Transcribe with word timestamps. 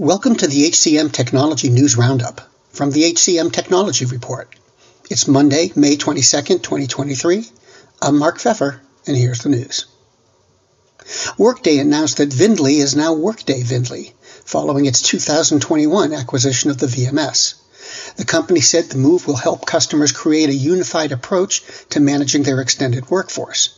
Welcome 0.00 0.36
to 0.36 0.46
the 0.46 0.70
HCM 0.70 1.10
Technology 1.10 1.70
News 1.70 1.96
Roundup 1.96 2.40
from 2.70 2.92
the 2.92 3.02
HCM 3.02 3.52
Technology 3.52 4.04
Report. 4.04 4.48
It's 5.10 5.26
Monday, 5.26 5.72
May 5.74 5.96
22nd, 5.96 6.62
2023. 6.62 7.44
I'm 8.00 8.16
Mark 8.16 8.38
Pfeffer, 8.38 8.80
and 9.08 9.16
here's 9.16 9.40
the 9.40 9.48
news. 9.48 9.86
Workday 11.36 11.78
announced 11.78 12.18
that 12.18 12.28
VNDLY 12.28 12.78
is 12.78 12.94
now 12.94 13.12
Workday 13.12 13.62
VNDLY, 13.62 14.12
following 14.44 14.86
its 14.86 15.02
2021 15.02 16.12
acquisition 16.12 16.70
of 16.70 16.78
the 16.78 16.86
VMS. 16.86 17.54
The 18.16 18.24
company 18.24 18.60
said 18.60 18.90
the 18.90 18.98
move 18.98 19.26
will 19.26 19.36
help 19.36 19.64
customers 19.64 20.12
create 20.12 20.48
a 20.48 20.54
unified 20.54 21.12
approach 21.12 21.62
to 21.90 22.00
managing 22.00 22.42
their 22.42 22.60
extended 22.60 23.10
workforce. 23.10 23.70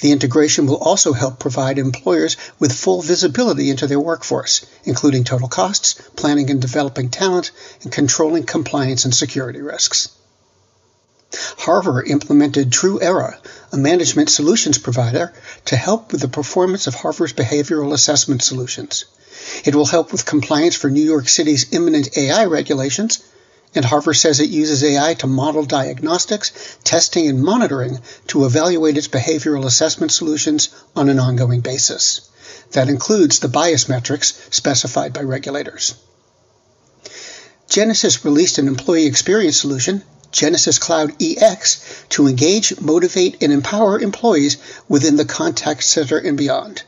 The 0.00 0.10
integration 0.10 0.66
will 0.66 0.78
also 0.78 1.12
help 1.12 1.38
provide 1.38 1.78
employers 1.78 2.36
with 2.58 2.72
full 2.72 3.02
visibility 3.02 3.70
into 3.70 3.86
their 3.86 4.00
workforce, 4.00 4.66
including 4.84 5.22
total 5.22 5.46
costs, 5.46 5.94
planning 6.16 6.50
and 6.50 6.60
developing 6.60 7.08
talent, 7.08 7.52
and 7.82 7.92
controlling 7.92 8.42
compliance 8.42 9.04
and 9.04 9.14
security 9.14 9.60
risks. 9.60 10.08
Harver 11.58 12.02
implemented 12.02 12.72
TruEra, 12.72 13.38
a 13.70 13.76
management 13.76 14.28
solutions 14.28 14.78
provider, 14.78 15.32
to 15.66 15.76
help 15.76 16.10
with 16.10 16.20
the 16.20 16.28
performance 16.28 16.86
of 16.88 16.94
Harver's 16.94 17.32
behavioral 17.32 17.92
assessment 17.92 18.42
solutions. 18.42 19.04
It 19.64 19.74
will 19.74 19.86
help 19.86 20.10
with 20.10 20.26
compliance 20.26 20.74
for 20.74 20.90
New 20.90 21.04
York 21.04 21.28
City's 21.28 21.72
imminent 21.72 22.16
AI 22.18 22.46
regulations 22.46 23.22
and 23.74 23.84
Harver 23.84 24.14
says 24.14 24.40
it 24.40 24.50
uses 24.50 24.84
AI 24.84 25.14
to 25.14 25.26
model 25.26 25.64
diagnostics, 25.64 26.78
testing, 26.84 27.28
and 27.28 27.42
monitoring 27.42 28.00
to 28.28 28.44
evaluate 28.44 28.98
its 28.98 29.08
behavioral 29.08 29.64
assessment 29.64 30.12
solutions 30.12 30.68
on 30.94 31.08
an 31.08 31.18
ongoing 31.18 31.60
basis. 31.60 32.28
That 32.72 32.88
includes 32.88 33.38
the 33.38 33.48
bias 33.48 33.88
metrics 33.88 34.48
specified 34.50 35.12
by 35.12 35.22
regulators. 35.22 35.94
Genesys 37.68 38.24
released 38.24 38.58
an 38.58 38.68
employee 38.68 39.06
experience 39.06 39.58
solution, 39.58 40.02
Genesys 40.30 40.80
Cloud 40.80 41.12
EX, 41.22 42.04
to 42.10 42.26
engage, 42.26 42.78
motivate, 42.80 43.42
and 43.42 43.52
empower 43.52 43.98
employees 43.98 44.56
within 44.88 45.16
the 45.16 45.24
contact 45.24 45.82
center 45.82 46.18
and 46.18 46.36
beyond. 46.36 46.82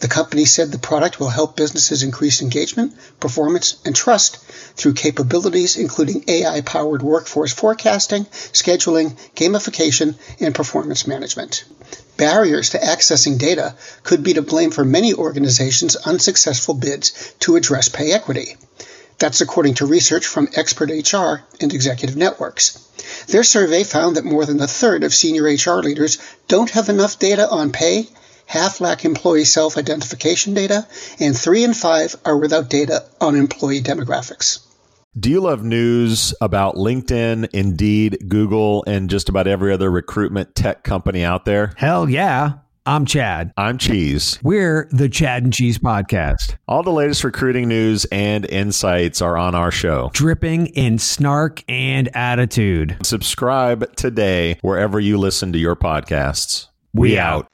The 0.00 0.08
company 0.08 0.44
said 0.44 0.70
the 0.70 0.78
product 0.78 1.18
will 1.18 1.30
help 1.30 1.56
businesses 1.56 2.04
increase 2.04 2.40
engagement, 2.40 2.94
performance, 3.18 3.74
and 3.84 3.96
trust 3.96 4.38
through 4.76 4.92
capabilities 4.92 5.76
including 5.76 6.24
AI 6.28 6.60
powered 6.60 7.02
workforce 7.02 7.52
forecasting, 7.52 8.26
scheduling, 8.26 9.16
gamification, 9.34 10.14
and 10.38 10.54
performance 10.54 11.06
management. 11.08 11.64
Barriers 12.16 12.70
to 12.70 12.78
accessing 12.78 13.38
data 13.38 13.74
could 14.04 14.22
be 14.22 14.34
to 14.34 14.42
blame 14.42 14.70
for 14.70 14.84
many 14.84 15.14
organizations' 15.14 15.96
unsuccessful 15.96 16.74
bids 16.74 17.34
to 17.40 17.56
address 17.56 17.88
pay 17.88 18.12
equity. 18.12 18.56
That's 19.18 19.40
according 19.40 19.74
to 19.74 19.86
research 19.86 20.26
from 20.26 20.46
XpertHR 20.46 21.40
and 21.60 21.74
Executive 21.74 22.16
Networks. 22.16 22.78
Their 23.26 23.42
survey 23.42 23.82
found 23.82 24.16
that 24.16 24.24
more 24.24 24.46
than 24.46 24.60
a 24.60 24.68
third 24.68 25.02
of 25.02 25.12
senior 25.12 25.42
HR 25.42 25.82
leaders 25.82 26.18
don't 26.46 26.70
have 26.70 26.88
enough 26.88 27.18
data 27.18 27.48
on 27.50 27.72
pay 27.72 28.08
half 28.48 28.80
lack 28.80 29.04
employee 29.04 29.44
self 29.44 29.76
identification 29.78 30.54
data, 30.54 30.86
and 31.20 31.38
three 31.38 31.62
in 31.62 31.74
five 31.74 32.16
are 32.24 32.36
without 32.36 32.68
data 32.68 33.04
on 33.20 33.36
employee 33.36 33.80
demographics. 33.80 34.64
Do 35.18 35.30
you 35.30 35.40
love 35.40 35.64
news 35.64 36.34
about 36.40 36.76
LinkedIn, 36.76 37.48
Indeed, 37.52 38.18
Google, 38.28 38.84
and 38.86 39.10
just 39.10 39.28
about 39.28 39.46
every 39.46 39.72
other 39.72 39.90
recruitment 39.90 40.54
tech 40.54 40.84
company 40.84 41.24
out 41.24 41.44
there? 41.44 41.72
Hell 41.76 42.08
yeah. 42.08 42.54
I'm 42.86 43.04
Chad. 43.04 43.52
I'm 43.58 43.76
Cheese. 43.76 44.38
We're 44.42 44.88
the 44.90 45.10
Chad 45.10 45.42
and 45.42 45.52
Cheese 45.52 45.76
Podcast. 45.76 46.56
All 46.66 46.82
the 46.82 46.90
latest 46.90 47.22
recruiting 47.22 47.68
news 47.68 48.06
and 48.06 48.46
insights 48.46 49.20
are 49.20 49.36
on 49.36 49.54
our 49.54 49.70
show, 49.70 50.10
dripping 50.14 50.68
in 50.68 50.98
snark 50.98 51.62
and 51.68 52.08
attitude. 52.16 52.96
Subscribe 53.02 53.94
today 53.96 54.58
wherever 54.62 54.98
you 54.98 55.18
listen 55.18 55.52
to 55.52 55.58
your 55.58 55.76
podcasts. 55.76 56.68
We, 56.94 57.10
we 57.10 57.18
out. 57.18 57.50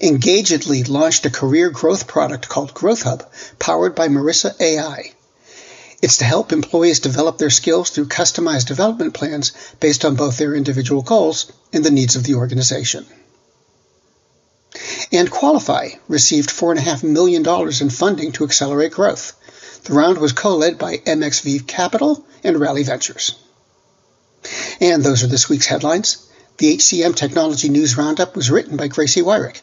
Engagedly 0.00 0.82
launched 0.84 1.24
a 1.24 1.30
career 1.30 1.70
growth 1.70 2.06
product 2.06 2.48
called 2.48 2.74
Growth 2.74 3.02
Hub, 3.02 3.30
powered 3.58 3.94
by 3.94 4.08
Marissa 4.08 4.54
AI. 4.60 5.12
It's 6.02 6.18
to 6.18 6.24
help 6.24 6.52
employees 6.52 7.00
develop 7.00 7.38
their 7.38 7.50
skills 7.50 7.88
through 7.88 8.08
customized 8.08 8.66
development 8.66 9.14
plans 9.14 9.52
based 9.80 10.04
on 10.04 10.14
both 10.14 10.36
their 10.36 10.54
individual 10.54 11.00
goals 11.00 11.50
and 11.72 11.82
the 11.82 11.90
needs 11.90 12.14
of 12.14 12.24
the 12.24 12.34
organization. 12.34 13.06
And 15.10 15.30
Qualifi 15.30 15.98
received 16.08 16.50
$4.5 16.50 17.02
million 17.02 17.46
in 17.80 17.90
funding 17.90 18.32
to 18.32 18.44
accelerate 18.44 18.92
growth. 18.92 19.32
The 19.84 19.94
round 19.94 20.18
was 20.18 20.32
co 20.32 20.56
led 20.56 20.76
by 20.78 20.98
MXV 20.98 21.66
Capital 21.66 22.26
and 22.44 22.60
Rally 22.60 22.82
Ventures. 22.82 23.34
And 24.80 25.02
those 25.02 25.24
are 25.24 25.28
this 25.28 25.48
week's 25.48 25.66
headlines. 25.66 26.28
The 26.58 26.76
HCM 26.76 27.14
Technology 27.14 27.68
News 27.68 27.96
Roundup 27.96 28.36
was 28.36 28.50
written 28.50 28.76
by 28.76 28.88
Gracie 28.88 29.22
Wyrick. 29.22 29.62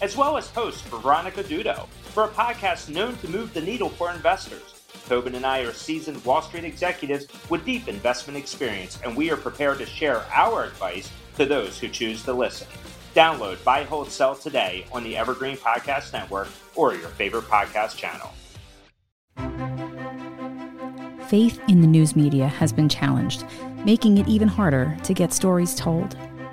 as 0.00 0.16
well 0.16 0.36
as 0.36 0.50
host 0.50 0.84
for 0.84 0.98
Veronica 0.98 1.42
Dudo, 1.42 1.88
for 1.88 2.24
a 2.24 2.28
podcast 2.28 2.88
known 2.88 3.16
to 3.18 3.28
move 3.28 3.52
the 3.52 3.60
needle 3.60 3.88
for 3.88 4.10
investors. 4.10 4.80
Tobin 5.06 5.34
and 5.34 5.46
I 5.46 5.60
are 5.60 5.72
seasoned 5.72 6.24
Wall 6.24 6.42
Street 6.42 6.64
executives 6.64 7.26
with 7.48 7.64
deep 7.64 7.88
investment 7.88 8.38
experience, 8.38 8.98
and 9.04 9.16
we 9.16 9.30
are 9.30 9.36
prepared 9.36 9.78
to 9.78 9.86
share 9.86 10.24
our 10.32 10.64
advice 10.64 11.10
to 11.36 11.46
those 11.46 11.78
who 11.78 11.88
choose 11.88 12.22
to 12.24 12.32
listen. 12.32 12.66
Download 13.14 13.62
Buy, 13.64 13.82
Hold, 13.84 14.10
Sell 14.10 14.34
today 14.34 14.86
on 14.92 15.02
the 15.02 15.16
Evergreen 15.16 15.56
Podcast 15.56 16.12
Network 16.12 16.48
or 16.76 16.94
your 16.94 17.08
favorite 17.08 17.44
podcast 17.44 17.96
channel. 17.96 18.30
Faith 21.28 21.60
in 21.68 21.80
the 21.80 21.86
news 21.86 22.16
media 22.16 22.46
has 22.46 22.72
been 22.72 22.88
challenged, 22.88 23.44
making 23.84 24.18
it 24.18 24.28
even 24.28 24.48
harder 24.48 24.96
to 25.04 25.14
get 25.14 25.32
stories 25.32 25.74
told. 25.74 26.16